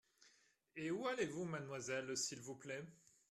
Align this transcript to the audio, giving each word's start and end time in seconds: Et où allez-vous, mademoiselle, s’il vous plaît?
Et 0.75 0.89
où 0.89 1.07
allez-vous, 1.09 1.45
mademoiselle, 1.45 2.17
s’il 2.17 2.39
vous 2.39 2.55
plaît? 2.55 2.83